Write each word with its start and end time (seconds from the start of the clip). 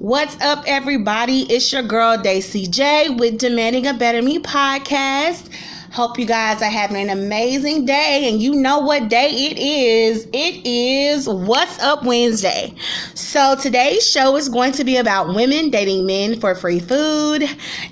What's 0.00 0.34
up, 0.40 0.64
everybody? 0.66 1.42
It's 1.42 1.70
your 1.74 1.82
girl 1.82 2.16
Daisy 2.16 2.66
J 2.66 3.10
with 3.10 3.36
Demanding 3.36 3.86
a 3.86 3.92
Better 3.92 4.22
Me 4.22 4.38
podcast. 4.38 5.46
Hope 5.92 6.20
you 6.20 6.24
guys 6.24 6.62
are 6.62 6.70
having 6.70 6.98
an 6.98 7.10
amazing 7.10 7.84
day, 7.84 8.28
and 8.30 8.40
you 8.40 8.54
know 8.54 8.78
what 8.78 9.08
day 9.08 9.28
it 9.28 9.58
is. 9.58 10.24
It 10.32 10.64
is 10.64 11.28
What's 11.28 11.82
Up 11.82 12.04
Wednesday. 12.04 12.72
So, 13.14 13.56
today's 13.56 14.08
show 14.08 14.36
is 14.36 14.48
going 14.48 14.70
to 14.72 14.84
be 14.84 14.98
about 14.98 15.34
women 15.34 15.68
dating 15.68 16.06
men 16.06 16.38
for 16.38 16.54
free 16.54 16.78
food. 16.78 17.42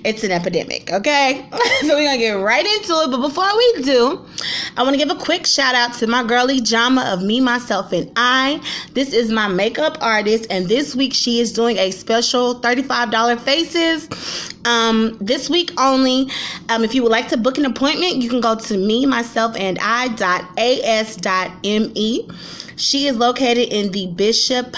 It's 0.05 0.23
an 0.23 0.31
epidemic, 0.31 0.89
okay? 0.93 1.45
so, 1.81 1.89
we're 1.89 2.05
gonna 2.05 2.17
get 2.17 2.31
right 2.31 2.65
into 2.65 2.93
it. 2.93 3.11
But 3.11 3.19
before 3.19 3.57
we 3.57 3.81
do, 3.83 4.25
I 4.77 4.83
want 4.83 4.93
to 4.93 4.97
give 4.97 5.11
a 5.11 5.19
quick 5.21 5.45
shout 5.45 5.75
out 5.75 5.93
to 5.95 6.07
my 6.07 6.23
girlie 6.23 6.61
Jama 6.61 7.03
of 7.11 7.21
Me, 7.21 7.41
Myself, 7.41 7.91
and 7.91 8.09
I. 8.15 8.61
This 8.93 9.11
is 9.11 9.29
my 9.29 9.49
makeup 9.49 9.97
artist, 9.99 10.47
and 10.49 10.69
this 10.69 10.95
week 10.95 11.13
she 11.13 11.41
is 11.41 11.51
doing 11.51 11.77
a 11.77 11.91
special 11.91 12.61
$35 12.61 13.41
faces 13.41 14.07
um, 14.65 15.17
this 15.19 15.49
week 15.49 15.71
only. 15.79 16.29
Um, 16.69 16.83
if 16.83 16.93
you 16.93 17.03
would 17.03 17.11
like 17.11 17.27
to 17.29 17.37
book 17.37 17.57
an 17.57 17.65
appointment, 17.65 18.17
you 18.17 18.29
can 18.29 18.41
go 18.41 18.55
to 18.55 18.77
me, 18.77 19.05
myself, 19.05 19.55
and 19.55 19.77
I.as.me. 19.81 20.19
She 22.75 23.07
is 23.07 23.17
located 23.17 23.73
in 23.73 23.91
the 23.91 24.07
Bishop 24.07 24.75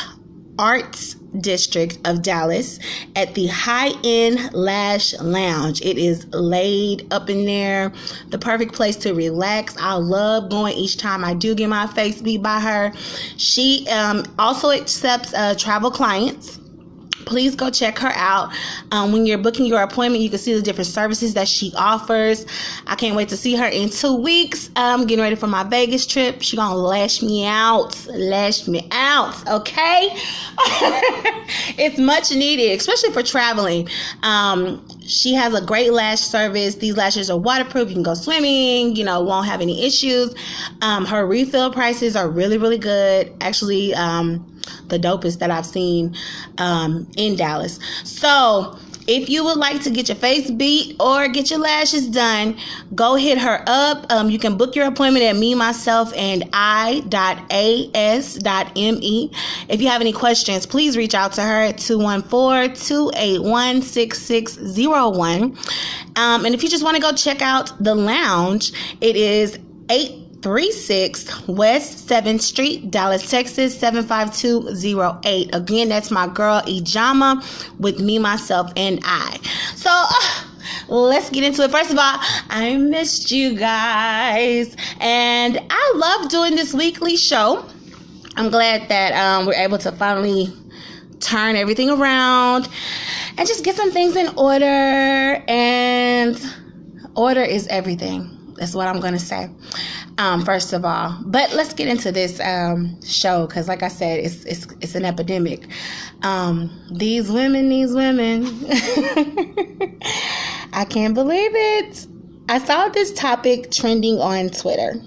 Arts 0.58 1.16
District 1.40 1.98
of 2.06 2.22
Dallas 2.22 2.80
at 3.16 3.36
the 3.36 3.48
High 3.48 3.92
End 4.04 4.54
Lash 4.54 5.14
Lounge. 5.20 5.82
It 5.82 5.98
is 5.98 6.26
laid 6.34 7.12
up 7.14 7.30
in 7.30 7.46
there, 7.46 7.92
the 8.30 8.38
perfect 8.38 8.74
place 8.74 8.96
to 8.98 9.14
relax. 9.14 9.76
I 9.80 9.94
love 9.94 10.50
going 10.50 10.76
each 10.76 10.98
time 10.98 11.24
I 11.24 11.34
do 11.34 11.56
get 11.56 11.70
my 11.70 11.88
face 11.88 12.22
beat 12.22 12.42
by 12.42 12.60
her. 12.60 12.92
She 13.38 13.88
um, 13.90 14.24
also 14.38 14.72
accepts 14.72 15.34
uh, 15.34 15.56
travel 15.56 15.90
clients 15.90 16.61
please 17.26 17.56
go 17.56 17.70
check 17.70 17.98
her 18.00 18.12
out. 18.16 18.54
Um, 18.92 19.12
when 19.12 19.26
you're 19.26 19.38
booking 19.38 19.66
your 19.66 19.82
appointment, 19.82 20.24
you 20.24 20.30
can 20.30 20.40
see 20.40 20.54
the 20.54 20.62
different 20.62 20.88
services 20.88 21.34
that 21.34 21.48
she 21.48 21.72
offers. 21.76 22.46
I 22.88 22.96
can't 22.96 23.16
wait 23.16 23.30
to 23.30 23.38
see 23.38 23.56
her 23.56 23.68
in 23.68 23.90
two 23.90 24.16
weeks. 24.16 24.70
I'm 24.76 25.06
getting 25.08 25.24
ready 25.24 25.36
for 25.36 25.48
my 25.48 25.64
Vegas 25.64 26.06
trip. 26.06 26.42
She 26.42 26.56
gonna 26.58 26.76
lash 26.76 27.22
me 27.22 27.46
out, 27.46 28.06
lash 28.08 28.68
me 28.68 28.88
out. 28.92 29.48
Okay, 29.48 30.10
it's 31.78 31.98
much 31.98 32.32
needed, 32.32 32.80
especially 32.80 33.12
for 33.12 33.24
traveling. 33.24 33.88
Um, 34.24 34.86
she 35.02 35.34
has 35.34 35.54
a 35.54 35.62
great 35.62 35.92
lash 35.94 36.20
service. 36.20 36.76
These 36.76 36.98
lashes 36.98 37.30
are 37.30 37.38
waterproof. 37.38 37.90
You 37.90 37.96
can 37.96 38.04
go 38.04 38.14
swimming. 38.14 38.96
You 38.96 39.04
know, 39.04 39.22
won't 39.22 39.48
have 39.48 39.62
any 39.62 39.86
issues. 39.86 40.34
Um, 40.82 41.06
her 41.06 41.26
refill 41.26 41.72
prices 41.72 42.16
are 42.16 42.30
really, 42.30 42.58
really 42.58 42.78
good. 42.78 43.34
Actually, 43.42 43.94
um, 43.94 44.46
the 44.88 45.00
dopest 45.00 45.40
that 45.40 45.52
I've 45.52 45.66
seen 45.66 46.16
um, 46.58 47.08
in 47.18 47.36
Dallas. 47.36 47.80
So 48.04 48.78
if 49.08 49.30
you 49.30 49.44
would 49.44 49.58
like 49.58 49.82
to 49.84 49.90
get 49.90 50.08
your 50.10 50.16
face 50.16 50.52
beat 50.52 50.96
or 51.00 51.28
get 51.28 51.50
your 51.50 51.60
lashes 51.60 52.08
done, 52.08 52.56
go 52.94 53.16
hit 53.16 53.38
her 53.38 53.64
up. 53.68 54.06
Um, 54.12 54.30
you 54.30 54.38
can 54.38 54.58
book 54.58 54.76
your 54.76 54.86
appointment 54.86 55.26
at 55.26 55.36
me, 55.36 55.56
myself, 55.56 56.14
and 56.16 56.48
I.as.me. 56.54 57.12
If 59.70 59.82
you 59.82 59.88
have 59.88 60.02
any 60.02 60.14
questions, 60.14 60.66
please 60.66 60.96
reach 60.96 61.16
out 61.16 61.34
to 61.34 61.42
her 61.42 61.62
at 61.62 61.78
214 61.78 62.76
281 62.76 63.82
6601. 63.82 65.58
Um, 66.16 66.46
and 66.46 66.54
if 66.54 66.62
you 66.64 66.70
just 66.70 66.84
want 66.84 66.96
to 66.96 67.02
go 67.02 67.12
check 67.14 67.42
out 67.42 67.72
the 67.84 67.96
lounge, 67.96 68.72
it 69.02 69.16
is 69.16 69.58
8 69.90 70.21
36 70.42 71.48
West 71.48 72.08
7th 72.08 72.42
Street, 72.42 72.90
Dallas, 72.90 73.30
Texas 73.30 73.78
75208. 73.80 75.54
Again, 75.54 75.90
that's 75.90 76.10
my 76.10 76.28
girl 76.28 76.62
Ijama 76.62 77.80
with 77.80 78.00
me, 78.00 78.18
myself, 78.18 78.72
and 78.76 79.00
I. 79.04 79.38
So, 79.76 79.90
uh, 79.92 80.96
let's 80.96 81.30
get 81.30 81.44
into 81.44 81.64
it. 81.64 81.72
First 81.72 81.92
of 81.92 81.98
all, 81.98 82.18
I 82.50 82.76
missed 82.78 83.32
you 83.32 83.56
guys, 83.56 84.76
and 85.00 85.60
I 85.70 85.94
love 85.96 86.30
doing 86.30 86.56
this 86.56 86.74
weekly 86.74 87.18
show. 87.18 87.64
I'm 88.36 88.50
glad 88.50 88.90
that 88.90 89.14
um, 89.14 89.46
we're 89.46 89.54
able 89.54 89.78
to 89.80 89.92
finally 89.92 90.48
turn 91.20 91.56
everything 91.56 91.92
around 91.92 92.68
and 93.38 93.48
just 93.48 93.64
get 93.64 93.76
some 93.76 93.92
things 93.92 94.16
in 94.16 94.30
order. 94.38 94.66
And 95.48 96.42
order 97.16 97.44
is 97.44 97.68
everything. 97.68 98.56
That's 98.58 98.74
what 98.74 98.88
I'm 98.88 99.00
going 99.00 99.14
to 99.14 99.20
say 99.20 99.50
um, 100.22 100.46
first 100.46 100.72
of 100.72 100.86
all. 100.86 101.18
But 101.26 101.52
let's 101.54 101.74
get 101.74 101.88
into 101.88 102.12
this 102.12 102.40
um, 102.40 103.02
show 103.02 103.48
because, 103.48 103.68
like 103.68 103.82
I 103.82 103.88
said, 103.88 104.20
it's 104.20 104.46
it's 104.46 104.68
it's 104.80 104.96
an 104.96 105.04
epidemic. 105.04 105.68
Um, 106.22 106.70
these 106.92 107.32
women, 107.32 107.70
these 107.70 107.94
women, 107.94 108.46
I 110.74 110.86
can't 110.88 111.16
believe 111.16 111.52
it. 111.54 112.08
I 112.50 112.60
saw 112.60 112.90
this 112.90 113.12
topic 113.14 113.72
trending 113.72 114.20
on 114.20 114.50
Twitter. 114.50 115.02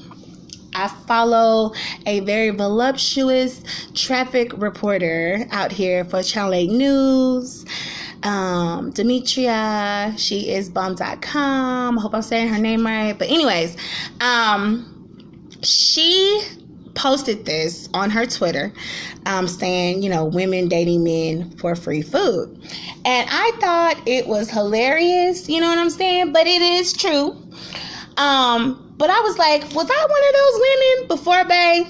I 0.75 0.89
follow 1.07 1.73
a 2.07 2.19
very 2.21 2.51
voluptuous 2.51 3.63
traffic 3.95 4.53
reporter 4.57 5.47
out 5.53 5.71
here 5.71 6.05
for 6.05 6.25
Channel 6.25 6.55
8 6.55 6.71
News. 6.71 7.65
Um, 8.25 8.91
Demetria, 8.91 10.15
she 10.17 10.51
is 10.51 10.71
bum.com. 10.71 11.99
I 11.99 12.03
hope 12.03 12.13
I'm 12.13 12.23
saying 12.23 12.49
her 12.49 12.59
name 12.59 12.85
right. 12.85 13.17
But, 13.17 13.29
anyways, 13.29 13.77
um, 14.21 14.94
she 15.65 16.43
posted 16.95 17.45
this 17.45 17.89
on 17.93 18.11
her 18.11 18.27
Twitter 18.27 18.73
um, 19.27 19.49
saying, 19.49 20.03
you 20.03 20.09
know, 20.09 20.25
women 20.25 20.69
dating 20.69 21.03
men 21.03 21.51
for 21.57 21.75
free 21.75 22.03
food. 22.03 22.51
And 23.05 23.29
I 23.31 23.53
thought 23.61 24.01
it 24.07 24.27
was 24.27 24.51
hilarious, 24.51 25.49
you 25.49 25.61
know 25.61 25.69
what 25.69 25.79
I'm 25.79 25.91
saying? 25.91 26.33
But 26.33 26.47
it 26.47 26.63
is 26.63 26.93
true. 26.93 27.37
Um, 28.17 28.95
but 28.97 29.11
I 29.11 29.21
was 29.21 29.39
like, 29.39 29.63
was 29.75 29.91
I 29.91 30.07
one 30.09 30.23
of 30.29 30.35
those 30.35 30.61
women 30.61 31.09
before 31.09 31.45
Bay? 31.45 31.87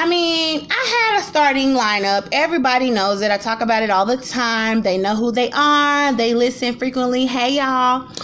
I 0.00 0.08
mean, 0.08 0.66
I 0.70 1.10
had 1.10 1.20
a 1.20 1.22
starting 1.24 1.74
lineup. 1.74 2.28
Everybody 2.30 2.88
knows 2.88 3.20
it. 3.20 3.32
I 3.32 3.36
talk 3.36 3.60
about 3.60 3.82
it 3.82 3.90
all 3.90 4.06
the 4.06 4.16
time. 4.16 4.82
They 4.82 4.96
know 4.96 5.16
who 5.16 5.32
they 5.32 5.50
are. 5.50 6.14
They 6.14 6.34
listen 6.34 6.78
frequently. 6.78 7.26
Hey, 7.26 7.56
y'all. 7.56 8.08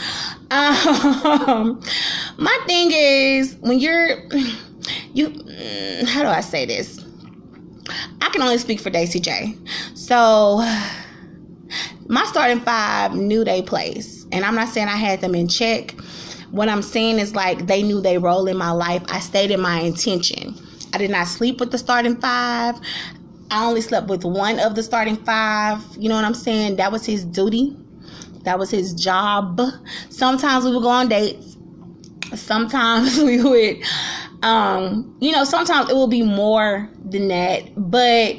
Um, 0.50 1.82
my 2.36 2.56
thing 2.66 2.90
is, 2.92 3.56
when 3.56 3.80
you're 3.80 4.18
you 5.14 5.28
mm, 5.28 6.06
how 6.06 6.22
do 6.22 6.28
I 6.28 6.40
say 6.40 6.66
this? 6.66 7.04
I 8.20 8.28
can 8.30 8.42
only 8.42 8.58
speak 8.58 8.80
for 8.80 8.90
Daisy 8.90 9.20
J. 9.20 9.56
So 9.94 10.58
my 12.08 12.24
starting 12.26 12.60
five 12.60 13.14
knew 13.14 13.44
they 13.44 13.62
place. 13.62 14.26
And 14.32 14.44
I'm 14.44 14.54
not 14.54 14.68
saying 14.68 14.88
I 14.88 14.96
had 14.96 15.20
them 15.20 15.34
in 15.34 15.48
check. 15.48 15.92
What 16.50 16.68
I'm 16.68 16.82
saying 16.82 17.18
is 17.18 17.34
like 17.34 17.66
they 17.66 17.82
knew 17.82 18.00
they 18.00 18.18
role 18.18 18.46
in 18.46 18.56
my 18.56 18.70
life. 18.70 19.02
I 19.08 19.20
stated 19.20 19.58
my 19.58 19.80
intention. 19.80 20.54
I 20.92 20.98
did 20.98 21.10
not 21.10 21.26
sleep 21.26 21.60
with 21.60 21.70
the 21.70 21.78
starting 21.78 22.16
five. 22.20 22.76
I 23.50 23.64
only 23.66 23.80
slept 23.80 24.08
with 24.08 24.24
one 24.24 24.58
of 24.58 24.74
the 24.74 24.82
starting 24.82 25.16
five. 25.16 25.82
You 25.98 26.08
know 26.08 26.14
what 26.14 26.24
I'm 26.24 26.34
saying? 26.34 26.76
That 26.76 26.92
was 26.92 27.04
his 27.06 27.24
duty. 27.24 27.76
That 28.44 28.58
was 28.58 28.70
his 28.70 28.92
job. 28.94 29.60
Sometimes 30.10 30.64
we 30.64 30.72
would 30.72 30.82
go 30.82 30.88
on 30.88 31.08
dates. 31.08 31.56
Sometimes 32.34 33.18
we 33.22 33.42
would 33.42 33.84
um, 34.44 35.16
you 35.20 35.32
know, 35.32 35.44
sometimes 35.44 35.88
it 35.88 35.94
will 35.94 36.06
be 36.06 36.22
more 36.22 36.88
than 37.02 37.28
that, 37.28 37.62
but 37.76 38.36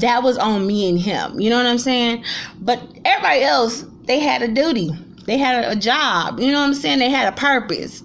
that 0.00 0.22
was 0.22 0.38
on 0.38 0.66
me 0.66 0.88
and 0.88 0.98
him. 0.98 1.38
You 1.38 1.50
know 1.50 1.58
what 1.58 1.66
I'm 1.66 1.78
saying? 1.78 2.24
But 2.60 2.80
everybody 3.04 3.42
else, 3.42 3.84
they 4.04 4.18
had 4.18 4.40
a 4.40 4.48
duty. 4.48 4.90
They 5.26 5.36
had 5.36 5.64
a 5.64 5.76
job. 5.76 6.40
You 6.40 6.50
know 6.50 6.60
what 6.60 6.68
I'm 6.68 6.74
saying? 6.74 6.98
They 6.98 7.10
had 7.10 7.30
a 7.30 7.36
purpose. 7.36 8.02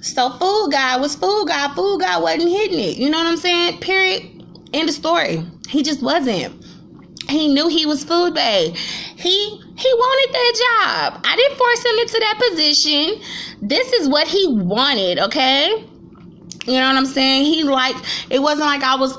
So 0.00 0.30
food 0.30 0.70
guy 0.72 0.96
was 0.96 1.14
food 1.14 1.48
guy. 1.48 1.72
Food 1.74 2.00
guy 2.00 2.18
wasn't 2.18 2.48
hitting 2.48 2.78
it. 2.78 2.96
You 2.96 3.10
know 3.10 3.18
what 3.18 3.26
I'm 3.26 3.36
saying? 3.36 3.80
Period. 3.80 4.44
End 4.72 4.88
of 4.88 4.94
story. 4.94 5.44
He 5.68 5.82
just 5.82 6.02
wasn't. 6.02 6.64
He 7.28 7.52
knew 7.52 7.68
he 7.68 7.84
was 7.84 8.02
food 8.02 8.34
bae. 8.34 8.72
He 9.16 9.60
he 9.76 9.92
wanted 9.94 10.34
that 10.34 11.10
job. 11.12 11.22
I 11.24 11.36
didn't 11.36 11.58
force 11.58 11.84
him 11.84 11.98
into 11.98 12.18
that 12.20 12.50
position. 12.50 13.68
This 13.68 13.92
is 13.92 14.08
what 14.08 14.26
he 14.26 14.48
wanted, 14.48 15.18
okay? 15.18 15.84
You 16.68 16.80
know 16.80 16.86
what 16.88 16.96
I'm 16.96 17.06
saying? 17.06 17.46
He 17.46 17.64
like 17.64 17.96
it 18.30 18.40
wasn't 18.40 18.66
like 18.66 18.82
I 18.82 18.96
was 18.96 19.16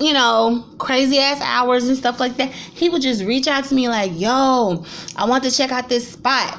you 0.00 0.12
know, 0.14 0.64
crazy 0.78 1.18
ass 1.18 1.40
hours 1.42 1.86
and 1.86 1.96
stuff 1.96 2.20
like 2.20 2.36
that. 2.36 2.50
He 2.50 2.88
would 2.88 3.02
just 3.02 3.24
reach 3.24 3.46
out 3.46 3.64
to 3.64 3.74
me 3.74 3.88
like, 3.88 4.12
"Yo, 4.14 4.84
I 5.16 5.26
want 5.26 5.44
to 5.44 5.50
check 5.50 5.70
out 5.70 5.88
this 5.88 6.12
spot." 6.12 6.58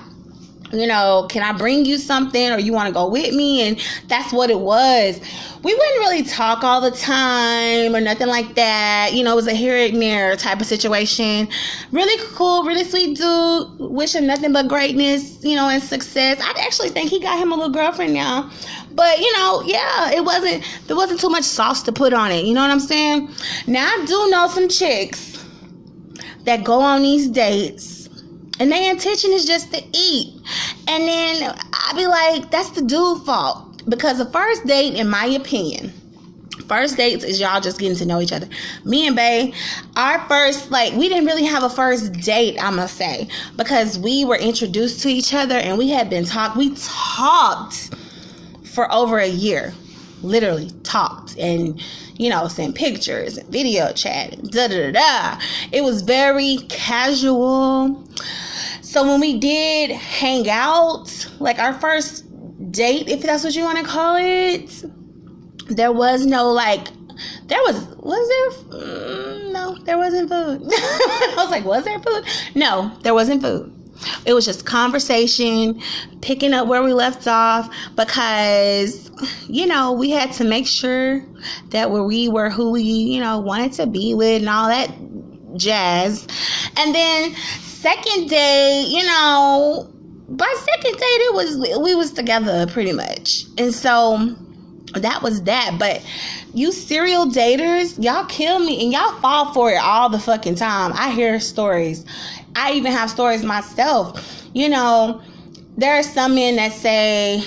You 0.73 0.87
know, 0.87 1.27
can 1.29 1.43
I 1.43 1.57
bring 1.57 1.85
you 1.85 1.97
something 1.97 2.51
or 2.51 2.59
you 2.59 2.73
want 2.73 2.87
to 2.87 2.93
go 2.93 3.07
with 3.07 3.33
me? 3.33 3.67
And 3.67 3.79
that's 4.07 4.33
what 4.33 4.49
it 4.49 4.59
was. 4.59 5.19
We 5.63 5.75
wouldn't 5.75 5.99
really 5.99 6.23
talk 6.23 6.63
all 6.63 6.81
the 6.81 6.91
time 6.91 7.95
or 7.95 8.01
nothing 8.01 8.27
like 8.27 8.55
that. 8.55 9.11
You 9.13 9.23
know, 9.23 9.33
it 9.33 9.35
was 9.35 9.47
a 9.47 9.53
here 9.53 9.77
and 9.77 10.01
there 10.01 10.35
type 10.35 10.59
of 10.59 10.65
situation. 10.65 11.47
Really 11.91 12.23
cool, 12.33 12.63
really 12.63 12.83
sweet 12.83 13.17
dude. 13.17 13.79
Wish 13.79 14.15
him 14.15 14.25
nothing 14.25 14.53
but 14.53 14.67
greatness, 14.67 15.43
you 15.43 15.55
know, 15.55 15.69
and 15.69 15.83
success. 15.83 16.39
I 16.41 16.59
actually 16.61 16.89
think 16.89 17.09
he 17.09 17.19
got 17.19 17.37
him 17.37 17.51
a 17.51 17.55
little 17.55 17.71
girlfriend 17.71 18.13
now. 18.13 18.49
But 18.93 19.19
you 19.19 19.31
know, 19.33 19.61
yeah, 19.65 20.11
it 20.11 20.25
wasn't 20.25 20.63
there 20.87 20.95
wasn't 20.95 21.19
too 21.19 21.29
much 21.29 21.43
sauce 21.43 21.83
to 21.83 21.91
put 21.91 22.13
on 22.13 22.31
it. 22.31 22.45
You 22.45 22.53
know 22.53 22.61
what 22.61 22.71
I'm 22.71 22.79
saying? 22.79 23.29
Now 23.67 23.85
I 23.85 24.05
do 24.05 24.29
know 24.29 24.47
some 24.47 24.67
chicks 24.67 25.45
that 26.45 26.63
go 26.63 26.81
on 26.81 27.03
these 27.03 27.29
dates 27.29 28.00
and 28.61 28.71
their 28.71 28.91
intention 28.91 29.31
is 29.31 29.43
just 29.43 29.73
to 29.73 29.83
eat. 29.91 30.35
And 30.87 31.07
then 31.07 31.57
I 31.73 31.93
be 31.95 32.05
like, 32.05 32.51
that's 32.51 32.69
the 32.69 32.83
dude 32.83 33.23
fault. 33.23 33.81
Because 33.89 34.19
the 34.19 34.25
first 34.25 34.67
date, 34.67 34.93
in 34.93 35.09
my 35.09 35.25
opinion, 35.25 35.91
first 36.67 36.95
dates 36.95 37.23
is 37.23 37.41
y'all 37.41 37.59
just 37.59 37.79
getting 37.79 37.97
to 37.97 38.05
know 38.05 38.21
each 38.21 38.31
other. 38.31 38.47
Me 38.85 39.07
and 39.07 39.15
Bay, 39.15 39.51
our 39.95 40.19
first, 40.27 40.69
like, 40.69 40.93
we 40.93 41.09
didn't 41.09 41.25
really 41.25 41.43
have 41.43 41.63
a 41.63 41.71
first 41.71 42.13
date, 42.13 42.63
I 42.63 42.69
must 42.69 42.97
say, 42.97 43.27
because 43.57 43.97
we 43.97 44.25
were 44.25 44.37
introduced 44.37 45.01
to 45.01 45.09
each 45.09 45.33
other 45.33 45.55
and 45.55 45.75
we 45.79 45.89
had 45.89 46.07
been 46.07 46.25
talked. 46.25 46.55
We 46.55 46.75
talked 46.75 47.95
for 48.63 48.93
over 48.93 49.17
a 49.17 49.27
year, 49.27 49.73
literally 50.21 50.69
talked 50.83 51.35
and 51.39 51.81
you 52.21 52.29
know, 52.29 52.47
sent 52.47 52.75
pictures 52.75 53.37
and 53.37 53.49
video 53.49 53.91
chat 53.93 54.39
da 54.51 54.67
da 54.67 54.91
da. 54.91 55.41
It 55.71 55.83
was 55.83 56.03
very 56.03 56.57
casual. 56.69 58.03
So 58.91 59.07
when 59.07 59.21
we 59.21 59.39
did 59.39 59.89
hang 59.91 60.49
out, 60.49 61.25
like 61.39 61.59
our 61.59 61.71
first 61.79 62.25
date, 62.73 63.07
if 63.07 63.21
that's 63.21 63.41
what 63.41 63.55
you 63.55 63.63
want 63.63 63.77
to 63.77 63.85
call 63.85 64.17
it, 64.17 64.83
there 65.69 65.93
was 65.93 66.25
no 66.25 66.51
like 66.51 66.89
there 67.45 67.61
was 67.61 67.87
was 67.99 68.27
there 68.27 68.79
mm, 68.81 69.53
no 69.53 69.77
there 69.85 69.97
wasn't 69.97 70.29
food. 70.29 70.63
I 70.73 71.33
was 71.37 71.49
like 71.49 71.63
was 71.63 71.85
there 71.85 71.99
food? 71.99 72.25
No 72.53 72.91
there 73.01 73.13
wasn't 73.13 73.41
food. 73.41 73.73
It 74.25 74.33
was 74.33 74.43
just 74.43 74.65
conversation 74.65 75.81
picking 76.19 76.51
up 76.51 76.67
where 76.67 76.83
we 76.83 76.91
left 76.91 77.27
off 77.27 77.73
because 77.95 79.09
you 79.47 79.67
know 79.67 79.93
we 79.93 80.09
had 80.09 80.33
to 80.33 80.43
make 80.43 80.67
sure 80.67 81.25
that 81.69 81.91
where 81.91 82.03
we 82.03 82.27
were 82.27 82.49
who 82.49 82.71
we 82.71 82.81
you 82.81 83.21
know 83.21 83.39
wanted 83.39 83.71
to 83.73 83.87
be 83.87 84.13
with 84.15 84.41
and 84.41 84.49
all 84.49 84.67
that 84.67 84.89
jazz. 85.61 86.27
And 86.77 86.93
then 86.93 87.33
second 87.35 88.29
day 88.29 88.85
you 88.87 89.03
know 89.05 89.89
by 90.29 90.53
second 90.59 90.93
date 90.93 91.01
it 91.01 91.33
was 91.33 91.79
we 91.81 91.95
was 91.95 92.11
together 92.11 92.67
pretty 92.67 92.93
much. 92.93 93.45
And 93.57 93.73
so 93.73 94.35
that 94.93 95.21
was 95.21 95.43
that. 95.43 95.77
But 95.79 96.05
you 96.53 96.71
serial 96.71 97.25
daters 97.25 98.01
y'all 98.03 98.25
kill 98.25 98.59
me 98.59 98.83
and 98.83 98.91
y'all 98.91 99.19
fall 99.19 99.53
for 99.53 99.71
it 99.71 99.81
all 99.81 100.09
the 100.09 100.19
fucking 100.19 100.55
time. 100.55 100.91
I 100.95 101.11
hear 101.11 101.39
stories. 101.39 102.05
I 102.55 102.73
even 102.73 102.91
have 102.91 103.09
stories 103.09 103.43
myself. 103.43 104.49
You 104.53 104.69
know 104.69 105.21
there 105.77 105.97
are 105.97 106.03
some 106.03 106.35
men 106.35 106.57
that 106.57 106.73
say 106.73 107.43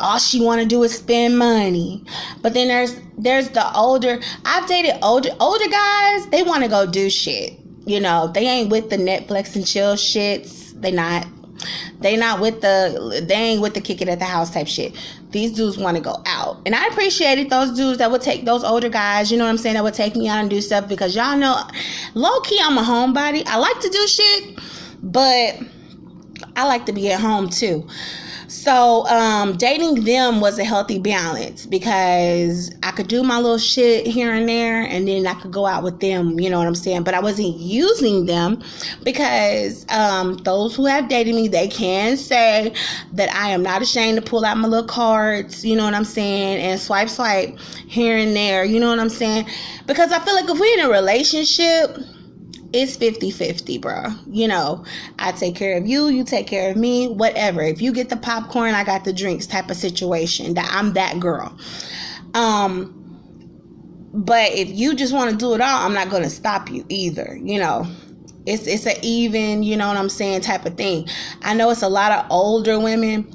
all 0.00 0.18
she 0.18 0.40
want 0.40 0.60
to 0.60 0.66
do 0.66 0.82
is 0.82 0.94
spend 0.94 1.38
money 1.38 2.02
but 2.42 2.54
then 2.54 2.68
there's 2.68 2.96
there's 3.18 3.48
the 3.50 3.76
older 3.76 4.18
i've 4.44 4.66
dated 4.68 4.94
older 5.02 5.30
older 5.40 5.68
guys 5.68 6.26
they 6.28 6.42
want 6.42 6.62
to 6.62 6.68
go 6.68 6.86
do 6.86 7.10
shit 7.10 7.54
you 7.84 8.00
know 8.00 8.28
they 8.28 8.46
ain't 8.46 8.70
with 8.70 8.90
the 8.90 8.96
netflix 8.96 9.54
and 9.56 9.66
chill 9.66 9.94
shits 9.94 10.72
they 10.80 10.90
not 10.90 11.26
they 12.00 12.16
not 12.16 12.40
with 12.40 12.60
the 12.60 13.24
they 13.26 13.34
ain't 13.34 13.60
with 13.60 13.74
the 13.74 13.80
kick 13.80 14.00
it 14.00 14.08
at 14.08 14.18
the 14.18 14.24
house 14.24 14.50
type 14.50 14.68
shit. 14.68 14.94
These 15.30 15.52
dudes 15.52 15.76
want 15.76 15.96
to 15.96 16.02
go 16.02 16.22
out. 16.26 16.60
And 16.64 16.74
I 16.74 16.86
appreciated 16.86 17.50
those 17.50 17.76
dudes 17.76 17.98
that 17.98 18.10
would 18.10 18.22
take 18.22 18.44
those 18.44 18.64
older 18.64 18.88
guys, 18.88 19.30
you 19.30 19.36
know 19.36 19.44
what 19.44 19.50
I'm 19.50 19.58
saying, 19.58 19.74
that 19.74 19.84
would 19.84 19.94
take 19.94 20.16
me 20.16 20.28
out 20.28 20.38
and 20.38 20.48
do 20.48 20.60
stuff 20.60 20.88
because 20.88 21.14
y'all 21.16 21.36
know 21.36 21.60
low 22.14 22.40
key 22.40 22.58
I'm 22.62 22.78
a 22.78 22.82
homebody. 22.82 23.42
I 23.46 23.56
like 23.56 23.80
to 23.80 23.88
do 23.88 24.06
shit, 24.06 24.58
but 25.02 25.58
I 26.58 26.64
like 26.64 26.86
to 26.86 26.92
be 26.92 27.10
at 27.12 27.20
home 27.20 27.48
too. 27.48 27.86
So, 28.48 29.06
um, 29.06 29.58
dating 29.58 30.04
them 30.04 30.40
was 30.40 30.58
a 30.58 30.64
healthy 30.64 30.98
balance 30.98 31.66
because 31.66 32.74
I 32.82 32.90
could 32.92 33.06
do 33.06 33.22
my 33.22 33.36
little 33.36 33.58
shit 33.58 34.06
here 34.06 34.32
and 34.32 34.48
there, 34.48 34.82
and 34.82 35.06
then 35.06 35.26
I 35.26 35.34
could 35.34 35.52
go 35.52 35.66
out 35.66 35.84
with 35.84 36.00
them. 36.00 36.40
You 36.40 36.48
know 36.48 36.58
what 36.58 36.66
I'm 36.66 36.74
saying? 36.74 37.02
But 37.04 37.12
I 37.12 37.20
wasn't 37.20 37.56
using 37.58 38.24
them 38.24 38.62
because 39.04 39.86
um, 39.90 40.38
those 40.38 40.74
who 40.74 40.86
have 40.86 41.08
dated 41.08 41.34
me, 41.34 41.46
they 41.46 41.68
can 41.68 42.16
say 42.16 42.72
that 43.12 43.32
I 43.34 43.50
am 43.50 43.62
not 43.62 43.82
ashamed 43.82 44.16
to 44.16 44.22
pull 44.28 44.44
out 44.44 44.56
my 44.56 44.66
little 44.66 44.88
cards. 44.88 45.64
You 45.64 45.76
know 45.76 45.84
what 45.84 45.94
I'm 45.94 46.04
saying? 46.04 46.58
And 46.58 46.80
swipe, 46.80 47.10
swipe 47.10 47.56
here 47.86 48.16
and 48.16 48.34
there. 48.34 48.64
You 48.64 48.80
know 48.80 48.88
what 48.88 48.98
I'm 48.98 49.10
saying? 49.10 49.46
Because 49.86 50.10
I 50.10 50.18
feel 50.20 50.34
like 50.34 50.48
if 50.48 50.58
we're 50.58 50.78
in 50.80 50.86
a 50.86 50.90
relationship 50.90 51.98
it's 52.72 52.96
50 52.96 53.30
50, 53.30 53.78
bro. 53.78 54.04
You 54.30 54.48
know, 54.48 54.84
I 55.18 55.32
take 55.32 55.56
care 55.56 55.76
of 55.76 55.86
you, 55.86 56.08
you 56.08 56.24
take 56.24 56.46
care 56.46 56.70
of 56.70 56.76
me, 56.76 57.08
whatever. 57.08 57.62
If 57.62 57.80
you 57.80 57.92
get 57.92 58.10
the 58.10 58.16
popcorn, 58.16 58.74
I 58.74 58.84
got 58.84 59.04
the 59.04 59.12
drinks 59.12 59.46
type 59.46 59.70
of 59.70 59.76
situation. 59.76 60.54
That 60.54 60.68
I'm 60.70 60.92
that 60.92 61.18
girl. 61.18 61.56
Um, 62.34 62.94
but 64.12 64.52
if 64.52 64.68
you 64.68 64.94
just 64.94 65.14
want 65.14 65.30
to 65.30 65.36
do 65.36 65.54
it 65.54 65.60
all, 65.60 65.86
I'm 65.86 65.94
not 65.94 66.10
going 66.10 66.22
to 66.22 66.30
stop 66.30 66.70
you 66.70 66.84
either. 66.88 67.38
You 67.40 67.58
know, 67.58 67.86
it's 68.46 68.66
it's 68.66 68.86
an 68.86 68.96
even, 69.02 69.62
you 69.62 69.76
know 69.76 69.88
what 69.88 69.96
I'm 69.96 70.08
saying, 70.08 70.42
type 70.42 70.66
of 70.66 70.76
thing. 70.76 71.08
I 71.42 71.54
know 71.54 71.70
it's 71.70 71.82
a 71.82 71.88
lot 71.88 72.12
of 72.12 72.26
older 72.30 72.78
women. 72.78 73.34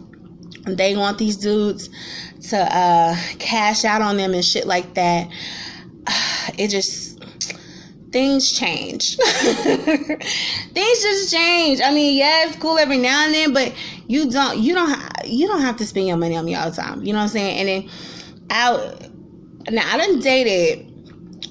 They 0.65 0.95
want 0.95 1.17
these 1.17 1.37
dudes 1.37 1.89
to 2.49 2.57
uh, 2.57 3.15
cash 3.39 3.83
out 3.83 4.01
on 4.01 4.17
them 4.17 4.33
and 4.33 4.45
shit 4.45 4.67
like 4.67 4.93
that. 4.93 5.29
It 6.57 6.67
just 6.67 7.12
things 8.13 8.51
change. 8.51 9.17
things 9.17 11.01
just 11.01 11.33
change. 11.33 11.81
I 11.83 11.91
mean, 11.93 12.17
yeah, 12.17 12.47
it's 12.47 12.55
cool 12.57 12.77
every 12.77 12.99
now 12.99 13.25
and 13.25 13.33
then, 13.33 13.51
but 13.51 13.73
you 14.07 14.29
don't 14.29 14.59
you 14.59 14.73
don't 14.73 14.97
you 15.25 15.47
don't 15.47 15.61
have 15.61 15.75
to 15.77 15.85
spend 15.85 16.07
your 16.07 16.17
money 16.17 16.37
on 16.37 16.45
me 16.45 16.55
all 16.55 16.69
the 16.69 16.75
time. 16.75 17.03
You 17.03 17.11
know 17.11 17.19
what 17.19 17.23
I'm 17.23 17.29
saying? 17.29 17.57
And 17.57 17.67
then 17.67 17.89
I 18.49 19.09
now 19.71 19.93
I 19.93 19.97
done 19.97 20.19
dated 20.19 20.89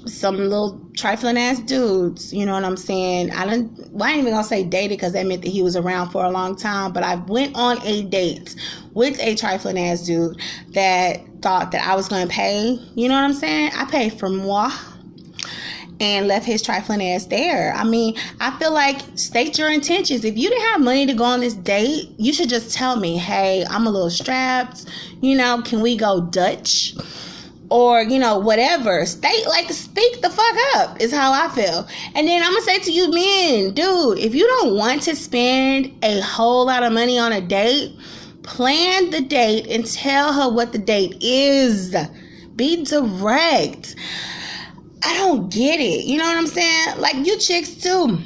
some 0.07 0.37
little 0.37 0.81
trifling 0.97 1.37
ass 1.37 1.59
dudes. 1.61 2.33
You 2.33 2.47
know 2.47 2.55
what 2.55 2.65
I'm 2.65 2.77
saying? 2.77 3.33
I 3.33 3.45
didn't. 3.45 3.93
Well, 3.93 4.09
I 4.09 4.13
ain't 4.13 4.21
even 4.21 4.33
gonna 4.33 4.45
say 4.45 4.63
dated 4.63 4.99
because 4.99 5.13
that 5.15 5.27
meant 5.27 5.43
that 5.43 5.51
he 5.51 5.63
was 5.63 5.77
around 5.77 6.11
for 6.11 6.25
a 6.25 6.31
long 6.31 6.57
time. 6.57 6.93
But 6.93 7.03
I 7.03 7.17
went 7.17 7.57
on 7.57 7.83
a 7.83 8.05
date 8.05 8.55
with 8.95 9.19
a 9.21 9.35
trifling 9.35 9.79
ass 9.79 10.03
dude 10.03 10.41
that 10.69 11.21
thought 11.43 11.73
that 11.73 11.87
I 11.87 11.97
was 11.97 12.09
gonna 12.09 12.29
pay. 12.29 12.79
You 12.95 13.09
know 13.09 13.15
what 13.15 13.25
I'm 13.25 13.35
saying? 13.35 13.73
I 13.75 13.85
paid 13.85 14.19
for 14.19 14.29
moi 14.29 14.71
and 16.03 16.27
left 16.27 16.45
his 16.45 16.61
trifling 16.61 17.01
ass 17.01 17.27
there. 17.27 17.73
I 17.75 17.85
mean, 17.85 18.17
I 18.41 18.51
feel 18.59 18.73
like 18.73 19.01
state 19.15 19.57
your 19.57 19.71
intentions. 19.71 20.25
If 20.25 20.37
you 20.37 20.51
didn't 20.51 20.71
have 20.73 20.81
money 20.81 21.07
to 21.07 21.15
go 21.15 21.23
on 21.23 21.39
this 21.39 21.55
date, 21.55 22.11
you 22.19 22.33
should 22.33 22.49
just 22.49 22.75
tell 22.75 22.97
me, 22.97 23.17
hey, 23.17 23.65
I'm 23.71 23.87
a 23.87 23.91
little 23.91 24.11
strapped. 24.11 24.87
You 25.21 25.37
know, 25.37 25.63
can 25.63 25.81
we 25.81 25.97
go 25.97 26.21
Dutch? 26.21 26.95
Or, 27.71 28.03
you 28.03 28.19
know, 28.19 28.37
whatever. 28.37 29.07
State 29.07 29.47
like 29.47 29.71
speak 29.71 30.21
the 30.21 30.29
fuck 30.29 30.57
up 30.75 31.01
is 31.01 31.13
how 31.13 31.33
I 31.33 31.49
feel. 31.55 31.87
And 32.17 32.27
then 32.27 32.43
I'm 32.43 32.53
gonna 32.53 32.63
say 32.63 32.81
to 32.81 32.93
you 32.93 33.11
men, 33.11 33.73
dude, 33.73 34.19
if 34.19 34.35
you 34.35 34.47
don't 34.47 34.77
want 34.77 35.03
to 35.03 35.15
spend 35.15 35.97
a 36.03 36.21
whole 36.21 36.67
lot 36.67 36.83
of 36.83 36.93
money 36.93 37.19
on 37.19 37.33
a 37.33 37.41
date, 37.41 37.97
plan 38.43 39.11
the 39.11 39.21
date 39.21 39.69
and 39.69 39.87
tell 39.87 40.33
her 40.33 40.53
what 40.53 40.73
the 40.73 40.79
date 40.79 41.17
is. 41.23 41.97
Be 42.57 42.85
direct. 42.85 43.95
I 45.05 45.15
don't 45.15 45.53
get 45.53 45.81
it. 45.81 46.05
You 46.05 46.19
know 46.19 46.25
what 46.25 46.37
I'm 46.37 46.47
saying? 46.47 46.99
Like 46.99 47.27
you 47.27 47.39
chicks 47.39 47.75
too. 47.75 48.19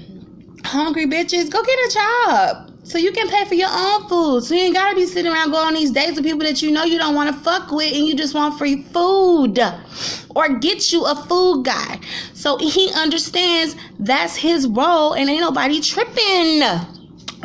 Hungry 0.64 1.06
bitches, 1.06 1.50
go 1.50 1.62
get 1.62 1.78
a 1.78 1.92
job. 1.94 2.72
So 2.84 2.98
you 2.98 3.10
can 3.10 3.28
pay 3.28 3.44
for 3.44 3.54
your 3.54 3.68
own 3.70 4.08
food. 4.08 4.44
So 4.44 4.54
you 4.54 4.62
ain't 4.62 4.74
gotta 4.74 4.94
be 4.94 5.06
sitting 5.06 5.32
around 5.32 5.50
going 5.50 5.66
on 5.66 5.74
these 5.74 5.90
dates 5.90 6.16
with 6.16 6.24
people 6.24 6.40
that 6.40 6.62
you 6.62 6.70
know 6.70 6.84
you 6.84 6.98
don't 6.98 7.14
want 7.14 7.34
to 7.34 7.42
fuck 7.42 7.70
with 7.72 7.92
and 7.92 8.06
you 8.06 8.14
just 8.14 8.34
want 8.34 8.58
free 8.58 8.82
food. 8.84 9.58
Or 10.36 10.58
get 10.58 10.92
you 10.92 11.04
a 11.04 11.16
food 11.16 11.64
guy. 11.64 11.98
So 12.34 12.58
he 12.58 12.92
understands 12.94 13.74
that's 13.98 14.36
his 14.36 14.68
role 14.68 15.14
and 15.14 15.28
ain't 15.28 15.40
nobody 15.40 15.80
tripping 15.80 16.62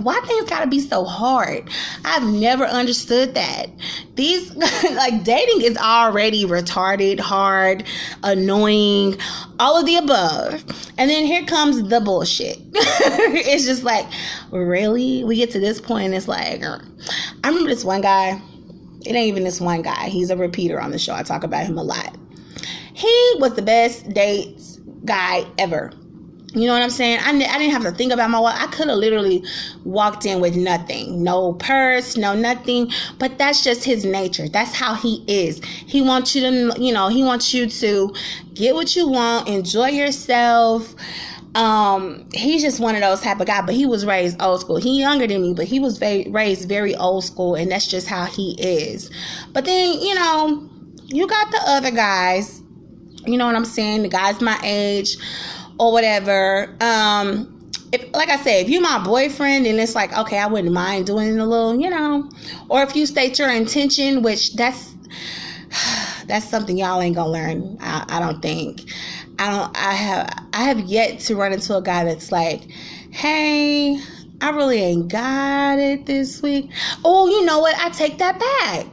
why 0.04 0.20
things 0.22 0.50
gotta 0.50 0.68
be 0.68 0.80
so 0.80 1.04
hard? 1.04 1.70
I've 2.06 2.24
never 2.24 2.66
understood 2.66 3.34
that. 3.36 3.68
These 4.16 4.54
like 4.56 5.24
dating 5.24 5.62
is 5.62 5.78
already 5.78 6.46
retarded 6.46 7.20
hard 7.20 7.84
annoying 8.24 9.18
all 9.60 9.80
of 9.80 9.86
the 9.86 9.98
above. 9.98 10.64
And 10.98 11.10
then 11.10 11.26
here 11.26 11.46
comes 11.46 11.88
the 11.90 12.00
bullshit. 12.02 12.60
It's 13.34 13.66
just 13.66 13.84
like 13.84 14.06
really? 14.52 15.24
We 15.24 15.36
get 15.36 15.52
to 15.52 15.60
this 15.60 15.82
point 15.82 16.06
and 16.06 16.16
it's 16.16 16.28
like 16.28 16.64
uh, 16.64 16.80
i 17.44 17.48
remember 17.48 17.70
this 17.70 17.84
one 17.84 18.02
guy. 18.02 18.42
It 19.06 19.16
ain't 19.16 19.28
even 19.28 19.44
this 19.44 19.60
one 19.60 19.82
guy. 19.82 20.10
He's 20.10 20.30
a 20.30 20.38
repeater 20.38 20.80
on 20.80 20.92
the 20.92 21.00
show. 21.00 21.14
I 21.14 21.24
talk 21.24 21.44
about 21.44 21.66
him 21.66 21.78
a 21.78 21.84
lot. 21.84 22.16
He 22.94 23.34
was 23.40 23.56
the 23.56 23.62
best 23.62 24.10
dates 24.10 24.80
guy 25.06 25.46
ever 25.58 25.92
you 26.54 26.68
know 26.68 26.74
what 26.74 26.82
I'm 26.82 26.90
saying? 26.90 27.20
I, 27.22 27.30
I 27.30 27.58
didn't 27.58 27.72
have 27.72 27.84
to 27.84 27.92
think 27.92 28.12
about 28.12 28.30
my 28.30 28.40
wallet. 28.40 28.62
I 28.62 28.68
could 28.68 28.90
have 28.90 28.98
literally 28.98 29.44
walked 29.86 30.26
in 30.26 30.42
with 30.42 30.58
nothing. 30.58 31.24
No 31.24 31.54
purse, 31.54 32.18
no 32.18 32.36
nothing. 32.36 32.92
But 33.20 33.38
that's 33.38 33.64
just 33.64 33.86
his 33.86 34.04
nature. 34.04 34.50
That's 34.50 34.74
how 34.74 34.96
he 34.96 35.24
is. 35.28 35.64
He 35.64 36.02
wants 36.02 36.36
you 36.36 36.42
to, 36.42 36.82
you 36.82 36.92
know, 36.94 37.08
he 37.08 37.24
wants 37.24 37.54
you 37.54 37.68
to 37.68 38.14
get 38.54 38.76
what 38.76 38.96
you 38.96 39.08
want, 39.08 39.48
enjoy 39.48 39.90
yourself. 39.90 40.94
Um, 41.56 42.28
he's 42.34 42.62
just 42.62 42.80
one 42.82 42.96
of 42.96 43.02
those 43.02 43.22
type 43.22 43.40
of 43.40 43.48
guy, 43.48 43.62
but 43.62 43.76
he 43.76 43.86
was 43.86 44.06
raised 44.06 44.42
old 44.42 44.60
school. 44.60 44.78
He 44.78 45.00
younger 45.00 45.28
than 45.28 45.42
me, 45.42 45.54
but 45.54 45.66
he 45.66 45.80
was 45.80 45.98
very, 45.98 46.26
raised 46.30 46.68
very 46.68 46.96
old 46.96 47.24
school, 47.24 47.56
and 47.56 47.72
that's 47.72 47.88
just 47.88 48.08
how 48.08 48.26
he 48.26 48.56
is. 48.60 49.10
But 49.54 49.66
then, 49.66 50.00
you 50.00 50.16
know, 50.16 50.70
you 51.08 51.28
got 51.28 51.52
the 51.52 51.62
other 51.68 51.92
guys, 51.92 52.62
you 53.26 53.38
know 53.38 53.46
what 53.46 53.56
I'm 53.56 53.66
saying? 53.66 54.04
The 54.04 54.10
guys 54.10 54.42
my 54.42 54.60
age 54.64 55.18
or 55.82 55.92
whatever. 55.92 56.76
Um, 56.80 57.72
if, 57.92 58.14
like 58.14 58.30
I 58.30 58.38
said, 58.38 58.64
if 58.64 58.70
you're 58.70 58.84
my 58.84 59.04
boyfriend, 59.04 59.66
and 59.66 59.80
it's 59.80 59.96
like, 59.96 60.16
okay, 60.16 60.38
I 60.38 60.46
wouldn't 60.46 60.72
mind 60.72 61.08
doing 61.08 61.40
a 61.40 61.46
little, 61.46 61.78
you 61.78 61.90
know, 61.90 62.30
or 62.70 62.84
if 62.84 62.96
you 62.96 63.08
state 63.08 63.40
your 63.40 63.50
intention, 63.50 64.22
which 64.22 64.54
that's 64.54 64.94
that's 66.28 66.48
something 66.48 66.78
y'all 66.78 67.02
ain't 67.02 67.16
gonna 67.16 67.32
learn. 67.32 67.78
I, 67.82 68.06
I 68.08 68.20
don't 68.20 68.42
think. 68.44 68.94
I 69.40 69.50
don't. 69.50 69.76
I 69.76 69.94
have. 69.94 70.48
I 70.54 70.64
have 70.66 70.80
yet 70.82 71.20
to 71.22 71.36
run 71.36 71.52
into 71.52 71.76
a 71.76 71.82
guy 71.82 72.04
that's 72.04 72.32
like, 72.32 72.70
hey, 73.10 74.00
I 74.40 74.50
really 74.52 74.78
ain't 74.78 75.12
got 75.12 75.80
it 75.80 76.06
this 76.06 76.44
week. 76.44 76.70
Oh, 77.04 77.28
you 77.28 77.44
know 77.44 77.60
what? 77.60 77.76
I 77.80 77.90
take 77.90 78.20
that 78.20 78.40
back. 78.40 78.86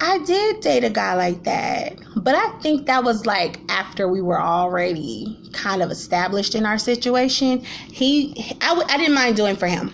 I 0.00 0.18
did 0.18 0.60
date 0.60 0.84
a 0.84 0.90
guy 0.90 1.14
like 1.14 1.44
that, 1.44 1.96
but 2.16 2.34
I 2.34 2.50
think 2.60 2.86
that 2.86 3.04
was 3.04 3.26
like 3.26 3.60
after 3.68 4.08
we 4.08 4.20
were 4.20 4.40
already 4.40 5.38
kind 5.52 5.82
of 5.82 5.90
established 5.90 6.54
in 6.54 6.66
our 6.66 6.78
situation. 6.78 7.60
He, 7.90 8.34
I, 8.60 8.68
w- 8.68 8.86
I 8.88 8.96
didn't 8.96 9.14
mind 9.14 9.36
doing 9.36 9.56
for 9.56 9.66
him. 9.66 9.92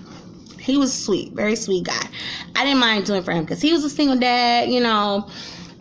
He 0.59 0.77
was 0.77 0.93
sweet, 0.93 1.33
very 1.33 1.57
sweet 1.57 1.85
guy. 1.85 2.07
I 2.55 2.65
didn't 2.65 2.81
mind 2.81 3.07
doing 3.07 3.23
for 3.23 3.33
him 3.33 3.45
because 3.45 3.61
he 3.61 3.73
was 3.73 3.83
a 3.85 3.91
single 3.91 4.19
dad, 4.19 4.69
you 4.69 4.81
know 4.81 5.29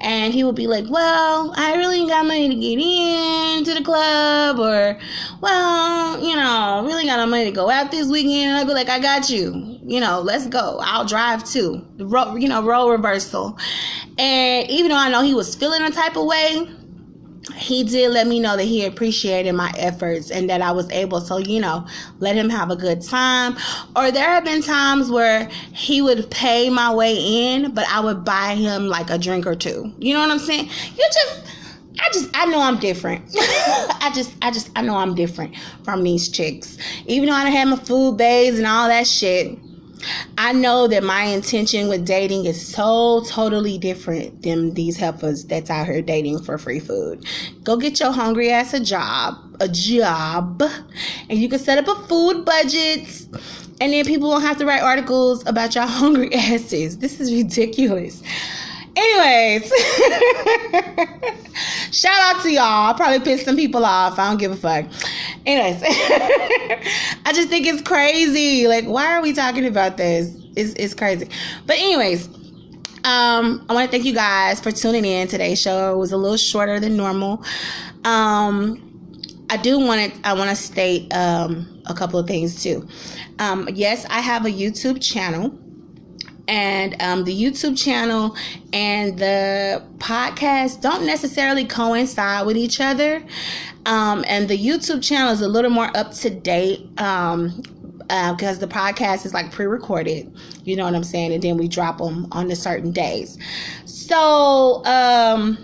and 0.01 0.33
he 0.33 0.43
would 0.43 0.55
be 0.55 0.67
like, 0.67 0.85
"Well, 0.89 1.53
I 1.55 1.75
really 1.75 1.99
ain't 1.99 2.09
got 2.09 2.25
money 2.25 2.49
to 2.49 2.55
get 2.55 2.79
into 2.79 3.73
the 3.73 3.83
club," 3.83 4.59
or, 4.59 4.99
"Well, 5.41 6.23
you 6.23 6.35
know, 6.35 6.83
really 6.85 7.05
got 7.05 7.17
no 7.17 7.27
money 7.27 7.45
to 7.45 7.51
go 7.51 7.69
out 7.69 7.91
this 7.91 8.07
weekend." 8.07 8.49
And 8.49 8.57
I'd 8.57 8.67
be 8.67 8.73
like, 8.73 8.89
"I 8.89 8.99
got 8.99 9.29
you. 9.29 9.70
You 9.91 9.99
know, 9.99 10.21
let's 10.21 10.47
go. 10.47 10.79
I'll 10.81 11.05
drive 11.05 11.43
too. 11.43 11.85
You 11.97 12.47
know, 12.47 12.63
role 12.63 12.89
reversal." 12.89 13.57
And 14.17 14.69
even 14.69 14.89
though 14.89 14.97
I 14.97 15.09
know 15.09 15.21
he 15.21 15.33
was 15.33 15.53
feeling 15.53 15.81
a 15.81 15.91
type 15.91 16.15
of 16.15 16.25
way, 16.25 16.67
he 17.55 17.83
did 17.83 18.11
let 18.11 18.27
me 18.27 18.39
know 18.39 18.55
that 18.55 18.63
he 18.63 18.85
appreciated 18.85 19.53
my 19.53 19.73
efforts 19.77 20.31
and 20.31 20.49
that 20.49 20.61
I 20.61 20.71
was 20.71 20.89
able 20.91 21.21
to, 21.21 21.41
you 21.41 21.59
know, 21.59 21.85
let 22.19 22.35
him 22.35 22.49
have 22.49 22.69
a 22.69 22.75
good 22.75 23.01
time. 23.01 23.57
Or 23.95 24.11
there 24.11 24.29
have 24.29 24.45
been 24.45 24.61
times 24.61 25.11
where 25.11 25.49
he 25.73 26.01
would 26.01 26.29
pay 26.31 26.69
my 26.69 26.93
way 26.93 27.15
in, 27.17 27.73
but 27.73 27.85
I 27.89 27.99
would 27.99 28.23
buy 28.23 28.55
him 28.55 28.87
like 28.87 29.09
a 29.09 29.17
drink 29.17 29.45
or 29.45 29.55
two. 29.55 29.93
You 29.99 30.13
know 30.13 30.21
what 30.21 30.31
I'm 30.31 30.39
saying? 30.39 30.69
You 30.95 31.09
just 31.11 31.45
I 31.99 32.09
just 32.13 32.29
I 32.33 32.45
know 32.45 32.61
I'm 32.61 32.79
different. 32.79 33.25
I 33.37 34.11
just 34.15 34.33
I 34.41 34.51
just 34.51 34.69
I 34.75 34.81
know 34.81 34.95
I'm 34.95 35.15
different 35.15 35.55
from 35.83 36.03
these 36.03 36.29
chicks. 36.29 36.77
Even 37.05 37.27
though 37.29 37.35
I 37.35 37.49
have 37.49 37.67
my 37.67 37.75
food 37.75 38.17
bays 38.17 38.57
and 38.57 38.67
all 38.67 38.87
that 38.87 39.07
shit. 39.07 39.57
I 40.37 40.53
know 40.53 40.87
that 40.87 41.03
my 41.03 41.23
intention 41.23 41.87
with 41.87 42.05
dating 42.05 42.45
is 42.45 42.65
so 42.65 43.23
totally 43.27 43.77
different 43.77 44.41
than 44.41 44.73
these 44.73 44.97
helpers 44.97 45.45
that's 45.45 45.69
out 45.69 45.87
here 45.87 46.01
dating 46.01 46.43
for 46.43 46.57
free 46.57 46.79
food. 46.79 47.25
Go 47.63 47.77
get 47.77 47.99
your 47.99 48.11
hungry 48.11 48.49
ass 48.49 48.73
a 48.73 48.79
job, 48.79 49.35
a 49.59 49.67
job, 49.67 50.63
and 51.29 51.39
you 51.39 51.49
can 51.49 51.59
set 51.59 51.77
up 51.77 51.87
a 51.87 52.07
food 52.07 52.45
budget, 52.45 53.27
and 53.79 53.93
then 53.93 54.05
people 54.05 54.29
won't 54.29 54.43
have 54.43 54.57
to 54.57 54.65
write 54.65 54.81
articles 54.81 55.45
about 55.47 55.75
your 55.75 55.85
hungry 55.87 56.33
asses. 56.33 56.97
This 56.97 57.19
is 57.19 57.31
ridiculous. 57.31 58.21
Anyways, 58.95 59.63
shout 61.91 62.19
out 62.19 62.41
to 62.43 62.51
y'all. 62.51 62.91
I 62.91 62.93
probably 62.95 63.19
pissed 63.19 63.45
some 63.45 63.55
people 63.55 63.85
off. 63.85 64.19
I 64.19 64.29
don't 64.29 64.37
give 64.37 64.51
a 64.51 64.55
fuck. 64.55 64.85
Anyways, 65.45 65.81
I 67.25 67.31
just 67.33 67.49
think 67.49 67.67
it's 67.67 67.81
crazy. 67.81 68.67
Like, 68.67 68.85
why 68.85 69.15
are 69.15 69.21
we 69.21 69.33
talking 69.33 69.65
about 69.65 69.97
this? 69.97 70.35
It's, 70.57 70.73
it's 70.73 70.93
crazy. 70.93 71.29
But, 71.65 71.77
anyways, 71.77 72.27
um, 73.03 73.65
I 73.69 73.73
want 73.73 73.89
to 73.89 73.91
thank 73.91 74.03
you 74.03 74.13
guys 74.13 74.59
for 74.59 74.71
tuning 74.71 75.05
in. 75.05 75.27
Today's 75.27 75.59
show 75.61 75.93
it 75.93 75.97
was 75.97 76.11
a 76.11 76.17
little 76.17 76.37
shorter 76.37 76.79
than 76.79 76.97
normal. 76.97 77.43
Um, 78.03 78.87
I 79.49 79.57
do 79.57 79.79
want 79.79 80.13
to 80.13 80.27
I 80.27 80.33
want 80.33 80.49
to 80.49 80.55
state 80.55 81.11
um, 81.13 81.81
a 81.85 81.93
couple 81.93 82.19
of 82.19 82.27
things 82.27 82.61
too. 82.61 82.87
Um, 83.39 83.67
yes, 83.73 84.05
I 84.09 84.21
have 84.21 84.45
a 84.45 84.49
YouTube 84.49 85.01
channel 85.01 85.57
and 86.47 87.01
um, 87.01 87.23
the 87.23 87.33
YouTube 87.33 87.77
channel 87.77 88.35
and 88.73 89.17
the 89.17 89.83
podcast 89.97 90.81
don't 90.81 91.05
necessarily 91.05 91.65
coincide 91.65 92.45
with 92.45 92.57
each 92.57 92.79
other. 92.79 93.23
Um, 93.85 94.23
and 94.27 94.47
the 94.47 94.57
YouTube 94.57 95.03
channel 95.03 95.31
is 95.31 95.41
a 95.41 95.47
little 95.47 95.71
more 95.71 95.95
up 95.95 96.13
to 96.15 96.29
date 96.29 96.87
um, 96.99 97.61
uh, 98.09 98.33
because 98.33 98.59
the 98.59 98.67
podcast 98.67 99.25
is 99.25 99.33
like 99.33 99.51
pre-recorded. 99.51 100.31
You 100.63 100.75
know 100.75 100.85
what 100.85 100.95
I'm 100.95 101.03
saying? 101.03 101.33
And 101.33 101.41
then 101.41 101.57
we 101.57 101.67
drop 101.67 101.97
them 101.97 102.27
on 102.31 102.47
the 102.47 102.55
certain 102.55 102.91
days. 102.91 103.37
So 103.85 104.83
um, 104.85 105.57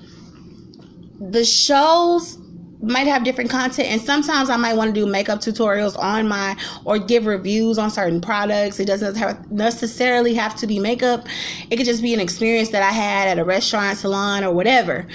the 1.19 1.43
shows 1.43 2.37
might 2.81 3.07
have 3.07 3.23
different 3.23 3.49
content 3.49 3.87
and 3.87 3.99
sometimes 3.99 4.49
i 4.49 4.55
might 4.55 4.75
want 4.75 4.93
to 4.93 5.01
do 5.01 5.07
makeup 5.07 5.39
tutorials 5.39 5.97
on 5.97 6.27
my 6.27 6.55
or 6.85 6.97
give 6.97 7.25
reviews 7.25 7.77
on 7.77 7.89
certain 7.89 8.21
products. 8.21 8.79
It 8.79 8.85
doesn't 8.85 9.15
have, 9.15 9.51
necessarily 9.51 10.33
have 10.35 10.55
to 10.57 10.67
be 10.67 10.79
makeup. 10.79 11.25
It 11.69 11.77
could 11.77 11.85
just 11.85 12.01
be 12.01 12.13
an 12.13 12.19
experience 12.19 12.69
that 12.69 12.83
i 12.83 12.91
had 12.91 13.27
at 13.27 13.39
a 13.39 13.45
restaurant 13.45 13.97
salon 13.97 14.43
or 14.43 14.53
whatever. 14.53 15.07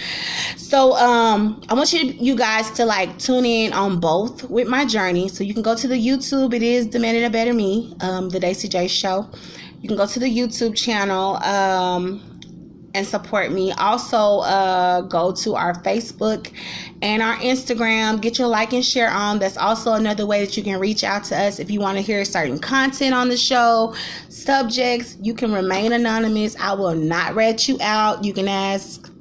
So 0.56 0.94
um 0.94 1.62
i 1.68 1.74
want 1.74 1.92
you 1.92 2.00
you 2.00 2.36
guys 2.36 2.70
to 2.72 2.84
like 2.84 3.18
tune 3.18 3.44
in 3.44 3.72
on 3.72 4.00
both 4.00 4.44
with 4.50 4.68
my 4.68 4.84
journey. 4.84 5.28
So 5.28 5.44
you 5.44 5.54
can 5.54 5.62
go 5.62 5.74
to 5.74 5.88
the 5.88 5.94
youtube 5.94 6.54
it 6.54 6.62
is 6.62 6.86
demanding 6.86 7.24
a 7.24 7.30
better 7.30 7.54
me 7.54 7.94
um 8.00 8.28
the 8.28 8.40
daisy 8.40 8.68
j 8.68 8.88
show. 8.88 9.28
You 9.80 9.88
can 9.88 9.96
go 9.96 10.06
to 10.06 10.18
the 10.18 10.26
youtube 10.26 10.76
channel 10.76 11.36
um 11.42 12.31
and 12.94 13.06
support 13.06 13.52
me. 13.52 13.72
Also, 13.72 14.40
uh, 14.40 15.02
go 15.02 15.32
to 15.32 15.54
our 15.54 15.74
Facebook 15.82 16.52
and 17.00 17.22
our 17.22 17.36
Instagram. 17.36 18.20
Get 18.20 18.38
your 18.38 18.48
like 18.48 18.72
and 18.72 18.84
share 18.84 19.10
on. 19.10 19.38
That's 19.38 19.56
also 19.56 19.94
another 19.94 20.26
way 20.26 20.44
that 20.44 20.56
you 20.56 20.62
can 20.62 20.80
reach 20.80 21.04
out 21.04 21.24
to 21.24 21.38
us 21.38 21.58
if 21.58 21.70
you 21.70 21.80
want 21.80 21.98
to 21.98 22.02
hear 22.02 22.24
certain 22.24 22.58
content 22.58 23.14
on 23.14 23.28
the 23.28 23.36
show, 23.36 23.94
subjects. 24.28 25.16
You 25.20 25.34
can 25.34 25.52
remain 25.52 25.92
anonymous. 25.92 26.56
I 26.58 26.72
will 26.74 26.94
not 26.94 27.34
rat 27.34 27.68
you 27.68 27.78
out. 27.80 28.24
You 28.24 28.32
can 28.32 28.48
ask 28.48 29.11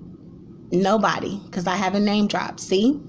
nobody 0.72 1.40
because 1.46 1.68
I 1.68 1.75
have 1.75 1.96
a 1.96 2.00
name 2.00 2.28
drop. 2.28 2.60
See, 2.60 3.00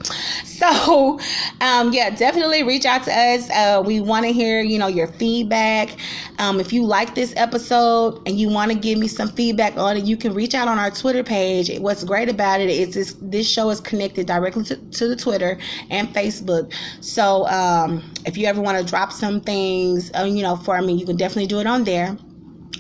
so 0.45 1.19
um, 1.61 1.93
yeah, 1.93 2.11
definitely 2.11 2.63
reach 2.63 2.85
out 2.85 3.05
to 3.05 3.13
us. 3.13 3.49
Uh, 3.51 3.83
we 3.85 4.01
want 4.01 4.27
to 4.27 4.33
hear 4.33 4.61
you 4.61 4.79
know 4.79 4.89
your 4.89 5.07
feedback. 5.07 5.97
Um, 6.39 6.61
if 6.61 6.73
you 6.73 6.85
like 6.85 7.15
this 7.15 7.33
episode 7.37 8.21
and 8.27 8.39
you 8.39 8.49
want 8.49 8.73
to 8.73 8.79
give 8.79 8.99
me 8.99 9.09
some 9.09 9.29
feedback 9.29 9.77
on 9.77 9.97
it, 9.97 10.05
you 10.05 10.17
can 10.17 10.35
reach 10.35 10.55
out 10.55 10.69
on 10.69 10.79
our 10.79 10.91
Twitter 10.91 11.23
page. 11.23 11.71
What's 11.79 12.05
great 12.05 12.29
about 12.29 12.61
it 12.61 12.71
is 12.71 12.95
this 12.95 13.17
this 13.21 13.49
show 13.49 13.71
is 13.71 13.81
connected 13.81 14.27
directly 14.27 14.65
to, 14.65 14.77
to 14.77 15.09
the 15.09 15.17
Twitter 15.17 15.59
and 15.91 16.09
Facebook. 16.09 16.73
So 17.01 17.47
um, 17.49 18.03
if 18.27 18.37
you 18.37 18.47
ever 18.47 18.61
want 18.61 18.79
to 18.79 18.85
drop 18.85 19.13
some 19.13 19.41
things, 19.41 20.11
uh, 20.19 20.25
you 20.25 20.43
know, 20.43 20.57
for 20.57 20.81
me, 20.83 20.95
you 20.95 21.07
can 21.07 21.17
definitely 21.17 21.47
do 21.47 21.61
it 21.61 21.67
on 21.67 21.85
there. 21.85 22.17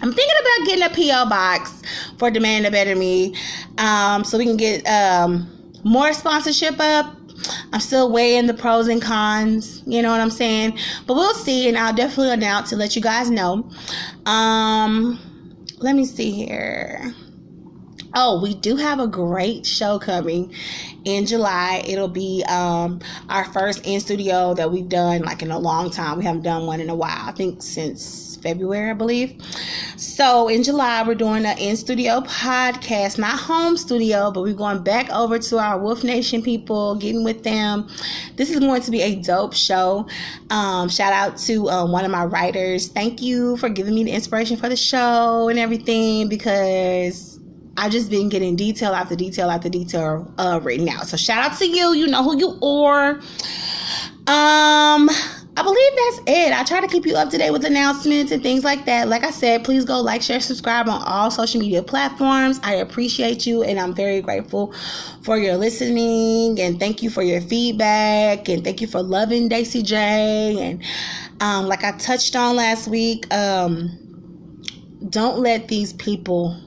I'm 0.02 0.12
thinking 0.12 0.36
about 0.40 0.66
getting 0.66 0.84
a 0.84 1.12
PO 1.12 1.30
box 1.30 1.82
for 2.18 2.28
Demand 2.30 2.66
a 2.66 2.72
Better 2.72 2.96
Me, 2.96 3.36
um, 3.78 4.24
so 4.24 4.36
we 4.36 4.44
can 4.44 4.56
get 4.56 4.84
um, 4.86 5.48
more 5.84 6.12
sponsorship 6.12 6.74
up. 6.80 7.14
I'm 7.72 7.80
still 7.80 8.10
weighing 8.10 8.46
the 8.46 8.54
pros 8.54 8.88
and 8.88 9.00
cons, 9.00 9.82
you 9.86 10.02
know 10.02 10.10
what 10.10 10.20
I'm 10.20 10.30
saying? 10.30 10.76
But 11.06 11.14
we'll 11.14 11.34
see, 11.34 11.68
and 11.68 11.78
I'll 11.78 11.94
definitely 11.94 12.32
announce 12.32 12.70
to 12.70 12.76
let 12.76 12.96
you 12.96 13.02
guys 13.02 13.30
know. 13.30 13.68
Um, 14.26 15.20
let 15.78 15.94
me 15.94 16.04
see 16.04 16.32
here. 16.32 17.14
Oh, 18.14 18.40
we 18.42 18.54
do 18.54 18.76
have 18.76 19.00
a 19.00 19.06
great 19.06 19.64
show 19.64 19.98
coming 19.98 20.52
in 21.04 21.26
July. 21.26 21.82
It'll 21.86 22.08
be 22.08 22.44
um, 22.46 23.00
our 23.28 23.44
first 23.52 23.86
in 23.86 24.00
studio 24.00 24.54
that 24.54 24.70
we've 24.70 24.88
done 24.88 25.22
like 25.22 25.42
in 25.42 25.50
a 25.50 25.58
long 25.58 25.90
time. 25.90 26.18
We 26.18 26.24
haven't 26.24 26.42
done 26.42 26.66
one 26.66 26.80
in 26.80 26.90
a 26.90 26.94
while. 26.94 27.28
I 27.28 27.32
think 27.32 27.62
since 27.62 28.36
February, 28.42 28.90
I 28.90 28.94
believe. 28.94 29.40
So 29.96 30.48
in 30.48 30.62
July, 30.62 31.02
we're 31.06 31.14
doing 31.14 31.46
an 31.46 31.56
in 31.58 31.76
studio 31.76 32.20
podcast, 32.20 33.18
not 33.18 33.38
home 33.38 33.76
studio, 33.76 34.30
but 34.30 34.42
we're 34.42 34.52
going 34.52 34.82
back 34.82 35.08
over 35.10 35.38
to 35.38 35.58
our 35.58 35.78
Wolf 35.78 36.04
Nation 36.04 36.42
people, 36.42 36.96
getting 36.96 37.24
with 37.24 37.44
them. 37.44 37.88
This 38.36 38.50
is 38.50 38.58
going 38.58 38.82
to 38.82 38.90
be 38.90 39.00
a 39.02 39.16
dope 39.16 39.54
show. 39.54 40.06
Um, 40.50 40.88
shout 40.88 41.12
out 41.12 41.38
to 41.38 41.70
um, 41.70 41.92
one 41.92 42.04
of 42.04 42.10
my 42.10 42.24
writers. 42.24 42.88
Thank 42.88 43.22
you 43.22 43.56
for 43.56 43.68
giving 43.68 43.94
me 43.94 44.04
the 44.04 44.12
inspiration 44.12 44.56
for 44.56 44.68
the 44.68 44.76
show 44.76 45.48
and 45.48 45.58
everything 45.58 46.28
because 46.28 47.31
I've 47.76 47.92
just 47.92 48.10
been 48.10 48.28
getting 48.28 48.56
detail 48.56 48.92
after 48.92 49.16
detail 49.16 49.50
after 49.50 49.68
detail 49.68 50.32
uh, 50.38 50.60
written 50.62 50.88
out. 50.88 51.06
So 51.06 51.16
shout 51.16 51.52
out 51.52 51.58
to 51.58 51.66
you. 51.66 51.94
You 51.94 52.06
know 52.06 52.22
who 52.22 52.38
you 52.38 52.58
are. 52.62 53.20
Um, 54.24 55.08
I 55.54 55.62
believe 55.62 55.92
that's 55.96 56.38
it. 56.38 56.52
I 56.52 56.64
try 56.64 56.80
to 56.80 56.86
keep 56.86 57.04
you 57.04 57.14
up 57.14 57.28
to 57.30 57.38
date 57.38 57.50
with 57.50 57.64
announcements 57.64 58.32
and 58.32 58.42
things 58.42 58.64
like 58.64 58.86
that. 58.86 59.08
Like 59.08 59.22
I 59.22 59.30
said, 59.30 59.64
please 59.64 59.84
go 59.84 60.00
like, 60.00 60.22
share, 60.22 60.40
subscribe 60.40 60.88
on 60.88 61.02
all 61.02 61.30
social 61.30 61.60
media 61.60 61.82
platforms. 61.82 62.58
I 62.62 62.74
appreciate 62.76 63.46
you 63.46 63.62
and 63.62 63.78
I'm 63.78 63.94
very 63.94 64.22
grateful 64.22 64.72
for 65.22 65.36
your 65.36 65.56
listening 65.56 66.58
and 66.58 66.80
thank 66.80 67.02
you 67.02 67.10
for 67.10 67.22
your 67.22 67.42
feedback 67.42 68.48
and 68.48 68.64
thank 68.64 68.80
you 68.80 68.86
for 68.86 69.02
loving 69.02 69.48
Daisy 69.48 69.82
J. 69.82 70.56
And 70.58 70.82
um, 71.42 71.66
like 71.66 71.84
I 71.84 71.92
touched 71.92 72.34
on 72.34 72.56
last 72.56 72.88
week, 72.88 73.26
um, 73.32 73.90
don't 75.10 75.38
let 75.38 75.68
these 75.68 75.92
people 75.92 76.58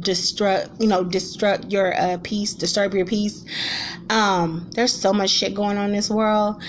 destruct 0.00 0.80
you 0.80 0.88
know 0.88 1.04
destruct 1.04 1.70
your 1.72 1.94
uh, 2.00 2.18
peace 2.22 2.54
disturb 2.54 2.94
your 2.94 3.06
peace 3.06 3.44
um 4.10 4.68
there's 4.74 4.92
so 4.94 5.12
much 5.12 5.30
shit 5.30 5.54
going 5.54 5.76
on 5.78 5.86
in 5.86 5.92
this 5.96 6.10
world 6.10 6.62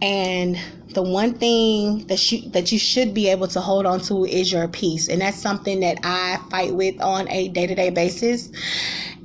And 0.00 0.58
the 0.94 1.02
one 1.02 1.34
thing 1.34 2.06
that 2.06 2.32
you 2.32 2.48
that 2.50 2.72
you 2.72 2.78
should 2.78 3.14
be 3.14 3.28
able 3.28 3.48
to 3.48 3.60
hold 3.60 3.86
on 3.86 4.00
to 4.02 4.24
is 4.24 4.52
your 4.52 4.68
peace. 4.68 5.08
And 5.08 5.20
that's 5.20 5.36
something 5.36 5.80
that 5.80 5.98
I 6.04 6.38
fight 6.50 6.74
with 6.74 7.00
on 7.00 7.28
a 7.30 7.48
day-to-day 7.48 7.90
basis. 7.90 8.50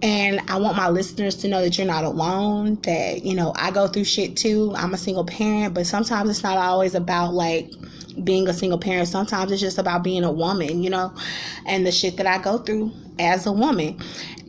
And 0.04 0.42
I 0.50 0.58
want 0.58 0.76
my 0.76 0.90
listeners 0.90 1.36
to 1.38 1.48
know 1.48 1.62
that 1.62 1.78
you're 1.78 1.88
not 1.88 2.04
alone, 2.04 2.78
that, 2.84 3.24
you 3.24 3.34
know, 3.34 3.54
I 3.56 3.72
go 3.72 3.88
through 3.88 4.04
shit 4.04 4.36
too. 4.36 4.74
I'm 4.76 4.94
a 4.94 4.98
single 4.98 5.24
parent, 5.24 5.74
but 5.74 5.88
sometimes 5.88 6.30
it's 6.30 6.44
not 6.44 6.58
always 6.58 6.94
about 6.94 7.34
like 7.34 7.72
being 8.22 8.50
a 8.50 8.54
single 8.54 8.78
parent. 8.78 9.08
Sometimes 9.08 9.50
it's 9.54 9.62
just 9.62 9.78
about 9.78 10.04
being 10.04 10.26
a 10.26 10.32
woman, 10.32 10.84
you 10.84 10.90
know, 10.90 11.14
and 11.66 11.88
the 11.88 11.92
shit 11.92 12.18
that 12.18 12.28
I 12.28 12.38
go 12.38 12.58
through 12.58 12.92
as 13.18 13.46
a 13.46 13.54
woman. 13.54 13.98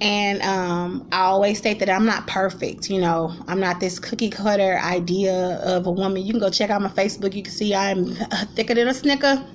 And 0.01 0.43
um, 0.43 1.07
I 1.13 1.21
always 1.21 1.59
state 1.59 1.79
that 1.79 1.89
I'm 1.89 2.05
not 2.05 2.27
perfect, 2.27 2.91
you 2.91 3.01
know, 3.01 3.33
I'm 3.47 3.61
not 3.61 3.79
this 3.79 4.01
cookie 4.01 4.31
cutter 4.31 4.79
idea 4.79 5.61
of 5.63 5.87
a 5.87 5.93
woman. 5.93 6.25
You 6.25 6.33
can 6.33 6.41
go 6.41 6.51
check 6.51 6.71
out 6.71 6.83
my 6.83 6.89
Facebook, 6.89 7.33
you 7.33 7.45
can 7.45 7.53
see 7.53 7.77
I'm 7.77 8.07
thicker 8.57 8.75
than 8.75 8.89
a 8.89 8.95
snicker. 8.95 9.47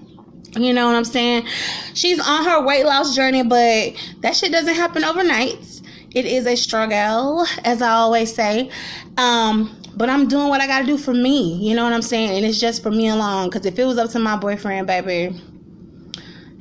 You 0.55 0.73
know 0.73 0.87
what 0.87 0.95
I'm 0.95 1.03
saying? 1.03 1.45
She's 1.93 2.19
on 2.19 2.45
her 2.45 2.65
weight 2.65 2.85
loss 2.85 3.15
journey, 3.15 3.43
but 3.43 3.93
that 4.21 4.35
shit 4.35 4.51
doesn't 4.51 4.73
happen 4.73 5.03
overnight. 5.03 5.78
It 6.11 6.25
is 6.25 6.47
a 6.47 6.55
struggle, 6.55 7.45
as 7.63 7.81
I 7.81 7.89
always 7.91 8.33
say. 8.33 8.71
Um, 9.17 9.75
but 9.95 10.09
I'm 10.09 10.27
doing 10.27 10.47
what 10.47 10.61
I 10.61 10.67
gotta 10.67 10.85
do 10.85 10.97
for 10.97 11.13
me. 11.13 11.55
You 11.55 11.75
know 11.75 11.83
what 11.83 11.93
I'm 11.93 12.01
saying? 12.01 12.31
And 12.31 12.45
it's 12.45 12.59
just 12.59 12.81
for 12.81 12.89
me 12.89 13.09
alone. 13.09 13.49
Because 13.49 13.65
if 13.65 13.77
it 13.77 13.85
was 13.85 13.97
up 13.97 14.09
to 14.11 14.19
my 14.19 14.35
boyfriend, 14.35 14.87
baby, 14.87 15.35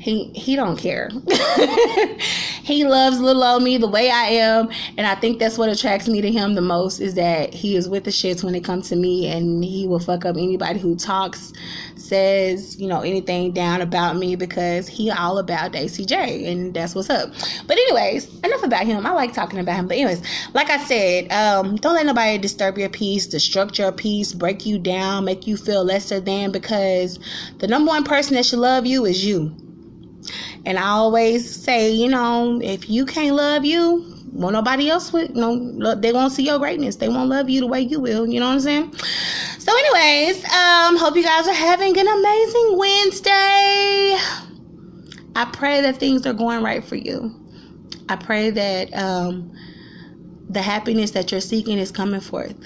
he 0.09 0.25
he 0.35 0.57
don't 0.57 0.79
care. 0.79 1.11
he 2.63 2.85
loves 2.85 3.21
little 3.21 3.45
old 3.45 3.63
me 3.63 3.77
the 3.77 3.87
way 3.87 4.11
I 4.11 4.25
am, 4.25 4.71
and 4.97 5.07
I 5.07 5.15
think 5.15 5.39
that's 5.39 5.59
what 5.59 5.69
attracts 5.69 6.09
me 6.09 6.23
to 6.23 6.33
him 6.33 6.55
the 6.55 6.63
most 6.63 7.01
is 7.01 7.15
that 7.15 7.53
he 7.53 7.77
is 7.77 7.91
with 7.91 8.05
the 8.05 8.11
shits 8.11 8.43
when 8.43 8.55
it 8.55 8.65
comes 8.65 8.89
to 8.89 8.97
me, 8.97 9.29
and 9.29 9.63
he 9.63 9.87
will 9.87 9.99
fuck 9.99 10.25
up 10.25 10.37
anybody 10.37 10.79
who 10.79 10.97
talks, 10.97 11.53
says, 11.97 12.81
you 12.81 12.89
know, 12.89 13.03
anything 13.03 13.53
down 13.53 13.83
about 13.83 14.17
me 14.17 14.35
because 14.35 14.89
he 14.89 15.11
all 15.11 15.37
about 15.37 15.73
Daisy 15.73 16.07
J, 16.07 16.51
and 16.51 16.73
that's 16.73 16.95
what's 16.95 17.11
up. 17.11 17.31
But 17.67 17.77
anyways, 17.77 18.41
enough 18.41 18.63
about 18.63 18.87
him. 18.87 19.05
I 19.05 19.11
like 19.11 19.35
talking 19.35 19.61
about 19.61 19.77
him. 19.77 19.89
But 19.89 19.99
anyways, 19.99 20.23
like 20.55 20.71
I 20.71 20.79
said, 20.85 21.31
um, 21.33 21.77
don't 21.77 21.95
let 21.95 22.07
nobody 22.07 22.39
disturb 22.39 22.79
your 22.79 22.89
peace, 22.89 23.27
destruct 23.27 23.77
your 23.77 23.93
peace, 23.93 24.33
break 24.33 24.65
you 24.65 24.79
down, 24.79 25.27
make 25.27 25.47
you 25.47 25.59
feel 25.59 25.85
lesser 25.85 26.19
than 26.19 26.51
because 26.51 27.19
the 27.59 27.69
number 27.69 27.91
one 27.91 28.05
person 28.05 28.37
that 28.37 28.47
should 28.47 28.61
love 28.61 28.87
you 28.87 29.05
is 29.05 29.23
you. 29.23 29.55
And 30.65 30.79
I 30.79 30.89
always 30.89 31.49
say, 31.51 31.91
you 31.91 32.09
know, 32.09 32.61
if 32.63 32.89
you 32.89 33.07
can't 33.07 33.37
love 33.37 33.65
you, 33.65 34.05
well, 34.33 34.51
nobody 34.51 34.89
else 34.91 35.13
would. 35.13 35.35
Know, 35.35 35.95
they 35.95 36.13
won't 36.13 36.33
see 36.33 36.45
your 36.45 36.59
greatness. 36.59 36.97
They 36.97 37.09
won't 37.09 37.29
love 37.29 37.49
you 37.49 37.61
the 37.61 37.67
way 37.67 37.81
you 37.81 38.01
will. 38.01 38.27
You 38.27 38.41
know 38.41 38.47
what 38.47 38.55
I'm 38.55 38.61
saying? 38.61 38.95
So, 39.59 39.73
anyways, 39.77 40.45
um, 40.45 40.97
hope 40.97 41.17
you 41.17 41.23
guys 41.23 41.49
are 41.49 41.55
having 41.55 41.99
an 41.99 42.07
amazing 42.07 42.79
Wednesday. 42.79 44.17
I 45.35 45.45
pray 45.53 45.81
that 45.81 45.99
things 45.99 46.27
are 46.27 46.33
going 46.33 46.63
right 46.63 46.85
for 46.85 46.97
you. 46.97 47.35
I 48.09 48.17
pray 48.17 48.51
that 48.51 48.93
um, 48.95 49.53
the 50.49 50.63
happiness 50.63 51.11
that 51.13 51.31
you're 51.31 51.41
seeking 51.41 51.79
is 51.79 51.91
coming 51.93 52.21
forth. 52.21 52.57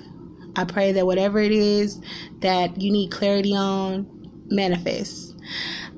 I 0.57 0.64
pray 0.64 0.92
that 0.92 1.07
whatever 1.07 1.40
it 1.40 1.52
is 1.52 2.00
that 2.40 2.81
you 2.81 2.90
need 2.90 3.11
clarity 3.11 3.54
on 3.54 4.07
manifests. 4.47 5.35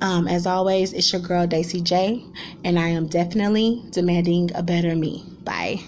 Um, 0.00 0.28
as 0.28 0.46
always, 0.46 0.92
it's 0.92 1.12
your 1.12 1.22
girl 1.22 1.46
Daisy 1.46 1.80
J, 1.80 2.24
and 2.62 2.78
I 2.78 2.88
am 2.88 3.06
definitely 3.06 3.82
demanding 3.90 4.50
a 4.54 4.62
better 4.62 4.94
me. 4.94 5.24
Bye. 5.44 5.80